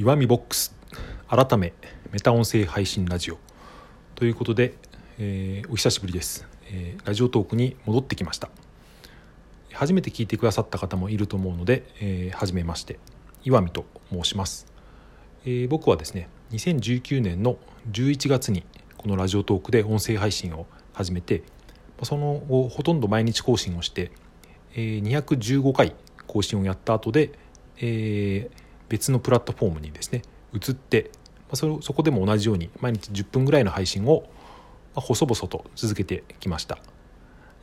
[0.00, 0.74] 岩見ボックス
[1.28, 1.74] 改め
[2.10, 3.38] メタ音声配信ラジオ。
[4.14, 4.72] ということで、
[5.18, 8.48] えーお久しぶりです、えーラジオトークに戻ってきました。
[9.74, 12.98] 初めて聞いてくださった方もいると思うので、えー、初めまして
[13.44, 14.72] 岩見と申します、
[15.44, 17.58] えー僕はですね2019年の
[17.90, 18.64] 11月に
[18.96, 20.64] このラジオトークで音声配信を
[20.94, 21.42] 始めて
[22.04, 24.12] その後ほとんど毎日更新をして、
[24.72, 25.94] えー215回
[26.26, 27.32] 更新をやった後で、
[27.76, 30.20] えー別のプラットフォームにですね
[30.52, 31.10] 移って
[31.48, 34.28] まそそこでも同じように毎日10分ぐらいの配信を
[34.94, 36.78] ま細々と続けてきました、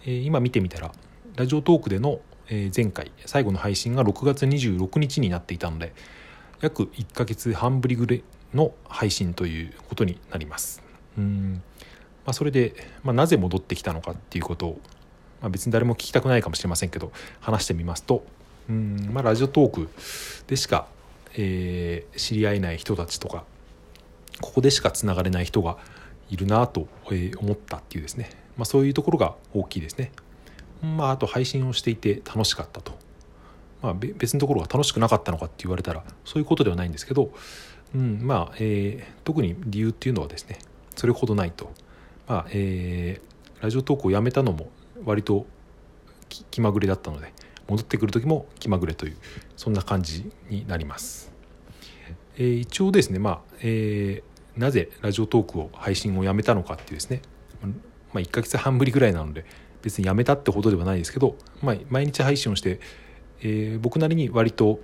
[0.06, 0.92] え今見てみたら
[1.36, 5.94] ラジオトークでのえ前回最後の配信が6月26日になっていたので
[6.62, 10.82] 約1ヶ月半ぶりぐらいの配信ということになります。
[11.18, 11.62] うん、
[12.26, 14.80] まあ、それで、まあ、なぜ戻ってきたのかっていうことを、
[15.42, 18.26] まあ、別に誰も聞きたくないかもしれませんけど話してみますと
[18.70, 19.90] うん、まあ、ラジオトーク
[20.48, 20.88] でしか、
[21.38, 23.46] えー知り合えない人たちとか
[24.42, 25.78] ここでしかつながれない人が
[26.30, 26.88] いるなと
[27.38, 30.12] 思ったっていうですね、まあ、そういうところが大きいですね。
[30.82, 32.92] まあ、あと配信をしていて楽しかったと、
[33.82, 37.32] まあ、別のところが楽しくなかったのかって言われたらそういうことではないんですけど、
[37.96, 40.60] うんまあえー特に理由っていうのはですね
[40.96, 41.72] それほどないと、
[42.28, 44.70] まあえーラジオトークをやめたのも
[45.04, 45.48] 割と
[46.52, 47.34] 気まぐれだったので
[47.68, 49.18] 戻ってくる時も気まぐれという
[49.56, 51.37] そんな感じになります。
[52.38, 57.22] えー一応ですね、まあえーなぜラジオトークを配信をやめたのかっていうですね、
[57.62, 57.70] ま
[58.16, 59.46] あ、1ヶ月半ぶりぐらいなので
[59.84, 62.80] 別にやめたってほどではないですけど、まあ、毎日配信をして、
[63.42, 64.80] えー僕なりに割と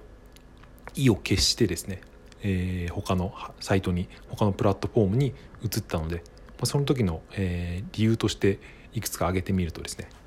[0.96, 2.02] 意を決してですね、
[2.44, 6.22] えー他のサイトに他のプラットフォームに移ったので、ま
[6.62, 8.60] あ、その時の、えー理由として
[8.94, 10.20] いくつか挙げてみるとですね、ま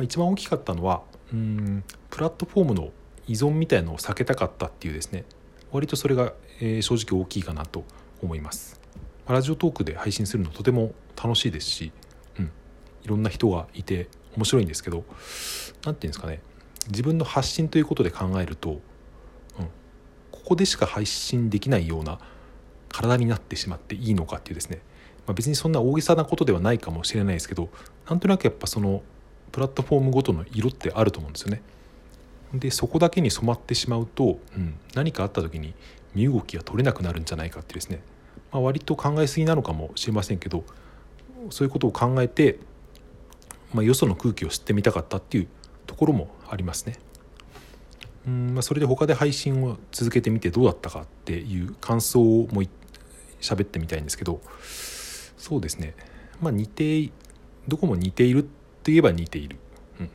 [0.00, 1.02] あ、一番大きかったのは
[1.32, 2.90] うんプラットフォームの
[3.26, 5.24] 依存みたいのを避けたかったっていうですね。
[5.72, 7.84] 割とそれが、え正直大きいかなと
[8.22, 8.80] 思います。
[9.28, 11.92] ラジオトークで配信するのとても楽しいですし、
[12.38, 12.50] うん、
[13.02, 15.04] いろんな人がいて面白いんですけど
[15.84, 16.40] 何ていうんですかね。
[16.88, 18.78] 自分の発信ということで考えると、うん、
[20.30, 22.20] ここでしか配信できないような
[22.88, 24.80] 体になってしまっていいのかっていうですね、
[25.26, 27.68] まあ、別にそんな大げさなことではないかもしれないですけど
[28.08, 29.02] なんとなくやっぱその
[29.50, 31.62] プラットフォームごとの色ってあると思うんですよね。
[32.58, 35.74] でそこだけに染まってしまうと、うん、何かあった時に
[36.14, 38.00] 身動きが取れなくなるんじゃないかってですね、
[38.52, 40.64] まあ、割と考えすぎなのかもしれませんけど
[41.50, 42.58] そういうことを考えて、
[43.72, 45.48] まあ、よその空気を吸ってみたかったっていう
[45.86, 46.98] ところもありますね。
[48.26, 52.64] うんまあ、それで他で配信を続けてみてどうだったかっていう感想をもう
[53.40, 54.40] 喋ってみたいんですけど
[55.36, 55.94] そうですね。
[56.40, 57.10] まあ似て
[57.68, 58.48] どこも似ている
[58.82, 59.58] といえば似ている、
[60.00, 60.10] うん、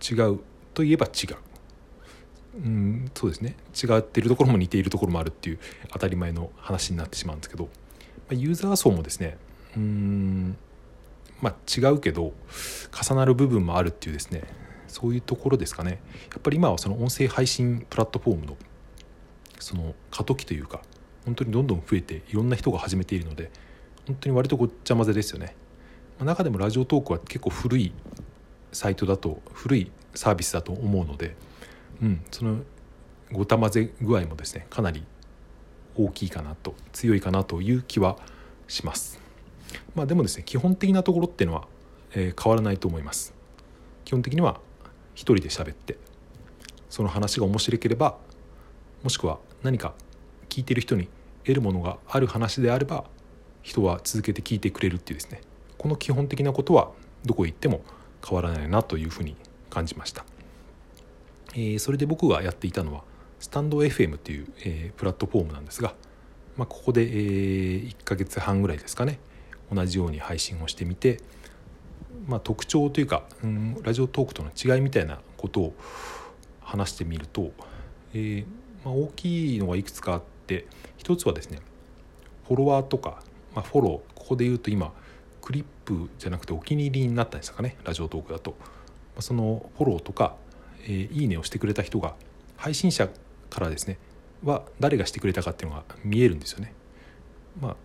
[0.00, 0.40] 違う
[0.76, 1.36] といえば違う。
[2.56, 3.56] うんそうですね。
[3.74, 5.58] 違っているところも似ているところもあるっていう
[5.90, 7.70] 当たり前の話になってしまうんですけど、
[8.28, 9.38] ま、ユーザー層もですね
[9.74, 10.56] うん
[11.40, 12.34] まあ違うけど
[12.92, 14.42] 重なる部分もあるっていうですね
[14.86, 16.00] そういうところですかね。
[16.30, 18.56] やっぱり今はその音声配信プラットフォームの
[19.58, 20.82] その過渡期というか
[21.24, 23.50] 本当にどんどん増えていろんな人が始めているので
[24.06, 25.56] 本当に割とごっちゃ混ぜですよね、
[26.18, 27.92] ま中でもラジオトークは結構古い
[28.72, 31.36] サイトだと古いサービスだと思うので、
[32.02, 32.58] うん、その
[33.32, 35.04] ごた混ぜ具合もですねかなり
[35.96, 38.18] 大きいかなと強いかなという気は
[38.68, 39.20] します。
[39.94, 41.68] まあでもですね基本的なところっていうのは、
[42.14, 43.34] えー変わらないと思います。
[44.04, 44.60] 基本的には
[45.14, 45.96] 一人で喋って
[46.88, 48.16] その話が面白ければ
[49.02, 49.94] もしくは何か
[50.48, 51.08] 聞いてる人に
[51.44, 53.04] 得るものがある話であれば
[53.62, 55.40] 人は続けて聞いてくれるっていうですね
[55.76, 56.92] この基本的なことは
[57.24, 57.82] どこへ行っても
[58.24, 59.36] 変わらないなというふうに
[59.76, 60.24] 感じました、
[61.52, 63.02] えーそれで僕がやっていたのは
[63.40, 65.94] スタンド FM という、えープラットフォームなんですが、
[66.56, 67.06] まあ、ここで、え
[67.84, 69.18] 1ヶ月半ぐらいですかね
[69.70, 71.20] 同じように配信をしてみて、
[72.26, 75.74] まあ、特徴というか、うん、ラジオトークとの違いみたいなことを
[76.62, 77.52] 話してみると、
[78.14, 78.46] えー
[78.82, 80.66] まあ、大きいのがいくつかあって
[80.96, 81.60] 一つはですね
[82.48, 83.20] フォロワーとか、
[83.54, 84.92] まあ、フォローここで言うと今
[85.42, 88.56] クリップじゃなくてお気に入りになったんですかねラジオトークだと、
[89.20, 90.36] そのフォローとか、
[90.84, 92.14] えーいいねをしてくれた人が
[92.56, 93.08] 配信者
[93.50, 93.98] からですね
[94.44, 96.72] は誰がしてくれたかっていうのが見えるんですよね。
[97.60, 97.76] まあ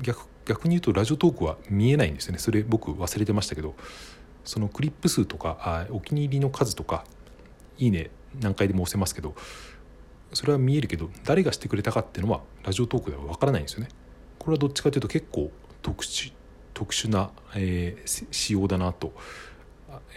[0.00, 2.38] 逆逆に言うとラジオトークは見えないんですよね。
[2.38, 3.74] それ僕忘れてましたけど
[4.44, 7.04] そのクリップ数とかあお気に入りの数とか
[7.78, 9.34] いいね何回でも押せますけど
[10.32, 13.88] それは見えるけど誰がしてくれたかっていうのはラジオトークでは分からないんですよね。
[14.38, 15.50] これはどっちかというと結構
[15.82, 16.32] 特殊
[16.72, 19.12] 特殊な、えー仕様だなと、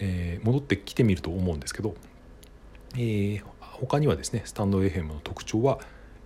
[0.00, 1.94] えー戻ってきてみると思うんですけど、
[2.94, 3.44] えー
[3.74, 5.78] 他にはですねスタンド FM の特徴は、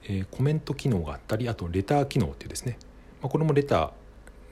[0.05, 2.79] えー、コメント機能があったりあとレター機能っていうですね、
[3.23, 3.91] まあ、これもレター、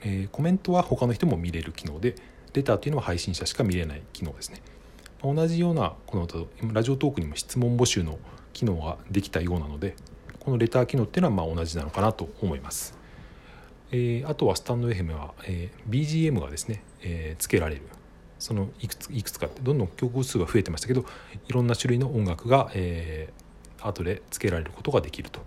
[0.01, 2.15] えー、コメントは他の人も見れる機能で
[2.53, 4.61] レターっていうのは配信者しか見れない機能ですね。
[5.23, 8.19] ま同じようなこのラジオトークにも質問募集の
[8.53, 9.95] 機能ができたようなので
[10.39, 12.95] このレター機能っていうのはまあ同じなのかなと思います、
[13.91, 17.81] えー、あとはスタンド FM は、えー、BGM がですね、えー、つけられる。
[18.39, 21.05] そのいくついくつかってどんどん曲数が増えてましたけど
[21.47, 25.41] いろんな種類の音楽が、えー、後でつけられることができると。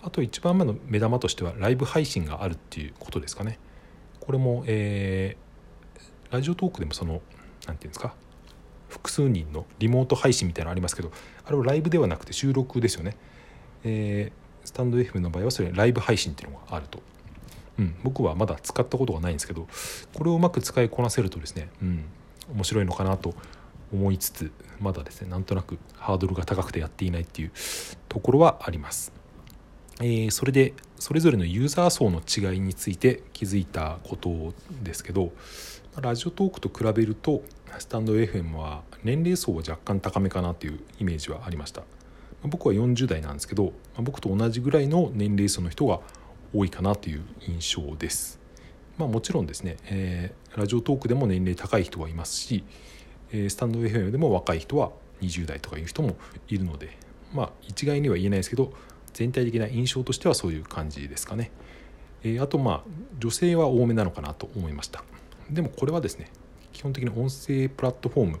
[0.00, 3.58] あと一番目の目玉としてはライブ配信があるっていうことですかね。
[4.20, 7.22] これも、えー、ラジオトークでもその何て
[7.66, 8.14] 言うんですか
[8.88, 11.10] 複数人のリモート配信みたいなのありますけど
[11.44, 13.16] あれはライブではなくて収録ですよね、
[13.84, 17.00] えー、スタンド FM の場合はそれライブ配信っていうのがあると、
[17.78, 19.68] うん、僕はまだ使ったことがないんですけど
[20.14, 22.04] これをうまく使いこなせるとですね、うん、
[22.54, 23.34] 面白いのかなと
[23.92, 27.52] 思いつつまだですねなんとなくハードルが高くてやっていないっていう
[28.08, 29.12] ところはあります、
[30.00, 35.32] えー、それでそれぞれのユーザー層の違いについて気づいたことですけど
[36.00, 37.42] ラジオトークと比べると
[37.78, 41.82] スタンド FM は年齢層は若干高めかなというイメージはありました。
[42.44, 46.00] 僕は40代なんですけど僕と同じぐらいの年齢層の人が
[46.54, 48.38] 多いかなという印象です。
[48.96, 52.64] まあもちろんですね、えー、ラジオトークでも年齢高い人はいますし、
[53.32, 54.90] えー、スタンド FM でも若い人は
[55.20, 56.16] 20代とかいう人も
[56.48, 56.96] いるので
[57.32, 58.72] まあ一概には言えないですけど
[59.12, 61.50] 全体的な印象としてはそういう感じですかね、
[62.22, 62.82] えー、あとまあ
[63.18, 65.04] 女性は多めなのかなと思いました。
[65.50, 66.30] でもこれはですね
[66.72, 68.40] 基本的に音声プラットフォーム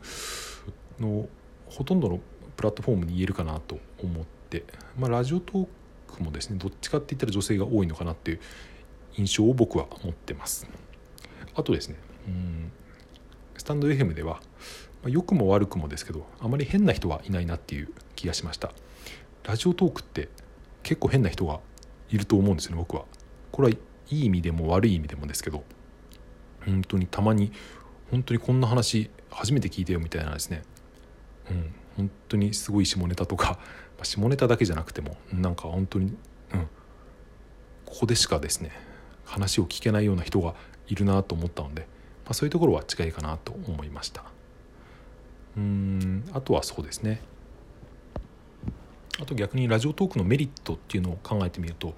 [1.00, 1.28] の
[1.66, 2.20] ほとんどの
[2.56, 4.64] プラットフォームに言えるかなと思って、
[4.98, 5.66] まあ、ラジオトー
[6.08, 8.40] クもですねどっちかって言ったら女性が多いのかなっていう
[9.16, 10.66] 印象を僕は持ってます。
[11.54, 11.96] あとですね
[12.26, 12.72] うん
[13.56, 14.40] スタンド FM では、
[15.02, 18.72] ま、良くも悪くもですけどあまり変な人はいないなっていう気がしました。
[19.44, 20.28] ラジオトークって
[20.82, 21.60] 結構変な人が
[22.10, 23.04] いると思うんですよね僕は。
[23.50, 23.74] これは
[24.10, 25.64] いい意味でも悪い意味でもですけど
[26.64, 27.52] 本当にたまに
[28.10, 30.62] 本当にこんな話初めて聞いてよみたいなですね
[31.50, 33.58] うん本当にすごい下ネタとか
[34.02, 36.16] 下ネタだけじゃなくてもなんか本当に
[36.54, 36.68] うん。
[37.84, 38.70] ここでしかですね
[39.24, 40.54] 話を聞けないような人が
[40.86, 41.82] いるなと思ったので、
[42.24, 44.24] まあ、そういうところは違いかなと思いました。
[45.56, 47.20] うんあとはそうですね。
[49.20, 51.94] あと逆にラジオトークのメリットっていうのを考えてみると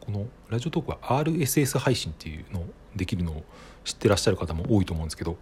[0.00, 2.66] このラジオトークは RSS 配信っていうのを
[2.96, 3.44] できるのを
[3.84, 5.36] 知ってらっしゃる方も多いと思うんですけど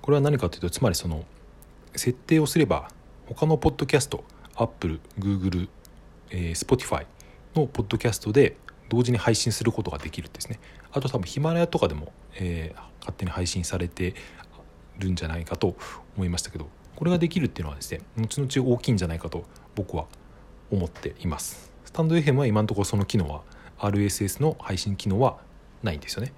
[0.00, 1.24] これは何かというとつまりその
[1.94, 2.88] 設定をすれば
[3.34, 4.24] 他のポッドキャスト
[4.56, 5.68] Apple、Google、
[6.30, 7.06] えー、Spotify
[7.54, 8.56] のポッドキャストで
[8.88, 10.60] 同時に配信することができるんですね。
[10.92, 14.14] あと多分ヒマラヤとかでも、えー、勝手に配信されて
[14.98, 15.76] るんじゃないかと
[16.16, 19.44] 思いましたけどこれができるっていうのはですね後々大きいんじゃないかと
[19.74, 20.06] 僕は
[20.70, 21.72] 思っています。
[21.84, 23.42] スタンド FM は今のところその機能は
[23.78, 25.38] RSS の配信機能は
[25.82, 26.32] ないんですよね。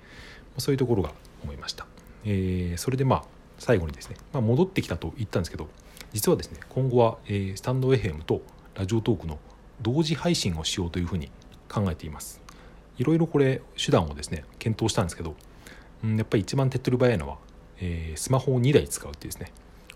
[0.58, 1.10] そういうところが
[1.42, 1.86] 思いました、
[2.24, 3.24] えー、それでまあ
[3.58, 5.68] 最後にですね、まあ、戻ってきたと言ったんですけど
[6.14, 8.40] 実はですね今後は、えー、スタンド FM と
[8.76, 9.40] ラジオトークの
[9.82, 11.28] 同時配信をしようというふうに
[11.68, 12.40] 考えています。
[12.96, 15.34] いろいろこれ手段をですね検討したんですけど、
[16.04, 17.38] うん、やっぱり一番手っ取り早いのは、
[17.80, 19.52] えー、スマホを2台使うってですね。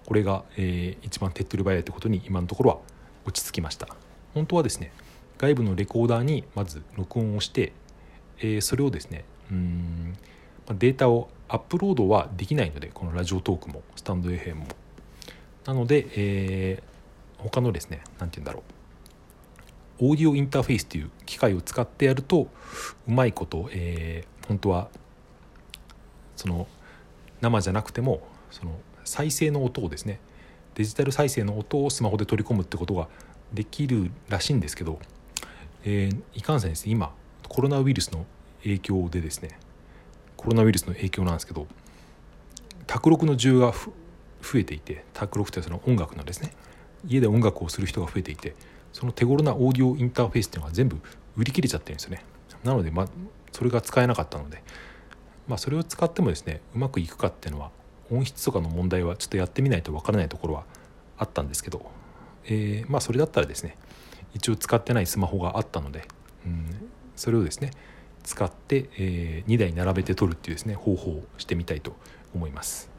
[0.06, 2.79] これが、えー、一番手っ取り早いということに今のところは
[3.25, 3.87] 落ち着きました。
[4.35, 4.91] 本当はですね
[5.38, 7.73] 外部のレコーダーにまず録音をして、
[8.39, 10.17] えー、それをですねうん
[10.67, 14.67] データをアップロードはできないのでこのラジオトークもスタンド FM も。
[15.69, 18.63] なので、えー、他のですね何て言うんだろ
[20.01, 20.10] う。
[20.10, 22.48] オーディオインターフェースという機械を使ってやると
[23.06, 24.89] うまいこと、えー、本当は
[26.37, 26.69] その
[27.43, 30.20] 生じゃなくてもその再生の音をですね
[30.77, 33.08] デジタル再生の音をスマホで取り込むってことが
[33.53, 35.01] できるらしいんですけど、
[35.84, 37.13] えー、いかんせんですね今
[37.48, 38.25] コロナウイルスの
[38.63, 39.58] 影響でですね
[40.37, 41.67] コロナウイルスの影響なんですけど
[42.87, 43.75] 卓録の需要が
[44.42, 46.52] 増えていて卓録ってその音楽のですね。
[47.06, 48.54] 家で音楽をする人が増えていて
[48.92, 50.96] その手頃なオーディオインターフェースっていうのが全部
[51.36, 52.24] 売り切れちゃってるんですよね。
[52.64, 53.06] なので、ま、
[53.52, 54.62] それが使えなかったので、
[55.46, 57.70] まあ、それを使ってもですねうまくいくかっていうのは
[58.10, 60.64] 音質とかの問題はちょっとやってみないとわからないところは
[61.16, 61.90] あったんですけど、
[62.46, 63.76] えー、まあそれだったらですね
[64.34, 66.06] 一応使ってないスマホがあったので、
[66.46, 67.70] うん、それをですね
[68.24, 71.96] 使って、えー、2台並べて撮るっていうですね方法をしてみたいと
[72.34, 72.90] 思います。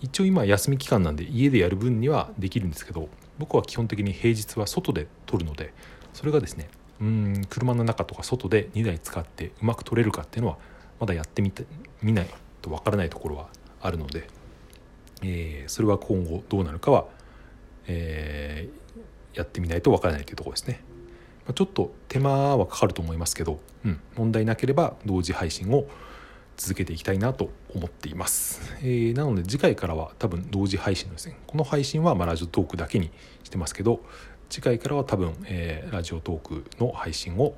[0.00, 5.72] 一応今休み期間なんで家でやる分にはできるんですけど僕は基本的に平日は外で撮るので
[6.12, 6.68] それがですね
[7.00, 10.58] うん車の中とか外で2台使ってうまく撮れるかっていうのは
[11.00, 11.64] まだやってみて
[12.02, 12.28] みない
[12.62, 13.48] とわからないところは
[13.80, 14.28] あるので、
[15.22, 17.06] えー、それは今後どうなるかは、
[17.86, 20.80] えー、やってみないとわからないというところですね。
[21.48, 25.86] あ、ちょっと手間はかかると思いますけど、うん、問題なければ同時配信を
[26.56, 31.38] 続けていきたいなと思っています、えー、なので次回からは多分同時配信のですね。
[31.46, 33.10] この配信はまラジオトークだけに
[33.44, 34.00] してますけど
[34.48, 37.54] 次回からは多分、えー、ラジオトークの配信を、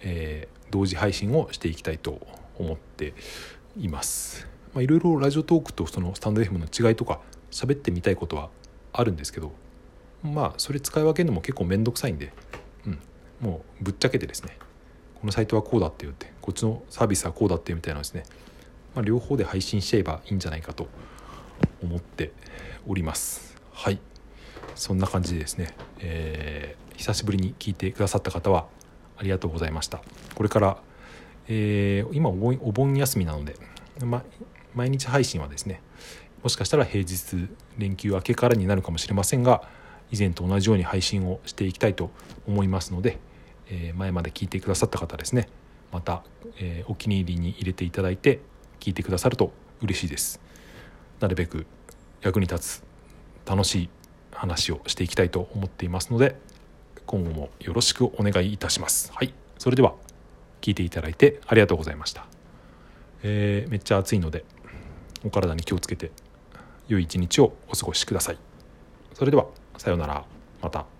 [0.00, 2.20] えー、同時配信をしていきたいと
[2.58, 3.14] 思って
[3.76, 4.48] います。
[4.76, 8.50] いろいろラジオトークとそのスタンド FM の違いとか喋ってみたいことは
[8.92, 9.52] あるんですけど
[10.22, 12.32] まあそれ使い分けるのも結構面倒くさいんで、
[12.86, 12.98] うん、
[13.40, 14.56] もうぶっちゃけてですね。
[15.20, 18.24] このサイトはこうだって言ってこっちのサービスはこうだってみたいなですね、
[18.94, 20.88] まあ、両方で配信しちゃえばいいんじゃないかと
[21.82, 22.32] 思って
[22.86, 23.56] おります。
[23.72, 24.00] はい。
[24.74, 28.66] そんな感じでですね、えー、久しぶりに聞いてくださった方は
[29.18, 30.00] ありがとうございました。
[30.34, 30.78] これから、
[31.48, 33.56] えー、今お盆休みなので、
[34.02, 34.24] ま、
[34.74, 35.82] 毎日配信はですね
[36.42, 39.62] もしかしたら平日連休明けからになるかもしれませんが
[40.10, 42.10] 以前と同じように配信をしていきたいと
[42.46, 43.18] 思いますので、
[43.70, 45.48] え、前まで聞いてくださった方ですね。
[45.92, 46.22] また、
[46.58, 48.40] え、お気に入りに入れていただいて
[48.80, 50.40] 聞いてくださると嬉しいです。
[51.20, 51.66] なるべく
[52.22, 52.82] 役に立つ
[53.46, 53.90] 楽しい
[54.32, 56.36] 話をしていきたいと思っていますので
[57.06, 59.12] 今後もよろしくお願いいたします。
[59.12, 59.34] はい。
[59.58, 59.94] それでは
[60.60, 62.26] 聞いていただいてありがとうございました、
[63.22, 64.44] えー、めっちゃ暑いので
[65.24, 66.10] お体に気をつけて
[66.88, 68.38] 良い一日をお過ごしください。
[69.14, 69.46] それでは
[69.76, 70.24] さようなら。
[70.62, 70.99] また。